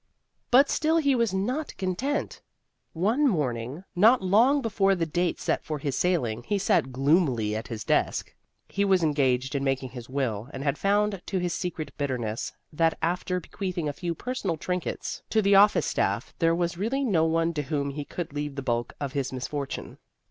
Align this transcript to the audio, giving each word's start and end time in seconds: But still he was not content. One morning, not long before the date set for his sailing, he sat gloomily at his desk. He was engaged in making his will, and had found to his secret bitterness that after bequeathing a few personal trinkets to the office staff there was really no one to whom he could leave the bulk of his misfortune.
But 0.49 0.67
still 0.71 0.97
he 0.97 1.13
was 1.13 1.31
not 1.31 1.77
content. 1.77 2.41
One 2.93 3.27
morning, 3.27 3.83
not 3.95 4.19
long 4.23 4.59
before 4.59 4.95
the 4.95 5.05
date 5.05 5.39
set 5.39 5.63
for 5.63 5.77
his 5.77 5.95
sailing, 5.95 6.41
he 6.41 6.57
sat 6.57 6.91
gloomily 6.91 7.55
at 7.55 7.67
his 7.67 7.83
desk. 7.83 8.33
He 8.67 8.83
was 8.83 9.03
engaged 9.03 9.53
in 9.53 9.63
making 9.63 9.91
his 9.91 10.09
will, 10.09 10.49
and 10.53 10.63
had 10.63 10.79
found 10.79 11.21
to 11.27 11.37
his 11.37 11.53
secret 11.53 11.95
bitterness 11.99 12.51
that 12.73 12.97
after 13.03 13.39
bequeathing 13.39 13.87
a 13.87 13.93
few 13.93 14.15
personal 14.15 14.57
trinkets 14.57 15.21
to 15.29 15.39
the 15.39 15.53
office 15.53 15.85
staff 15.85 16.33
there 16.39 16.55
was 16.55 16.79
really 16.79 17.03
no 17.03 17.25
one 17.25 17.53
to 17.53 17.61
whom 17.61 17.91
he 17.91 18.03
could 18.03 18.33
leave 18.33 18.55
the 18.55 18.63
bulk 18.63 18.93
of 18.99 19.13
his 19.13 19.31
misfortune. 19.31 19.99